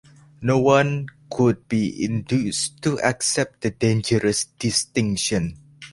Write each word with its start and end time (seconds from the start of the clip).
No 0.41 0.57
one 0.57 1.05
could 1.29 1.67
be 1.67 2.03
induced 2.03 2.81
to 2.81 2.99
accept 3.01 3.61
the 3.61 3.69
dangerous 3.69 4.45
distinction. 4.57 5.59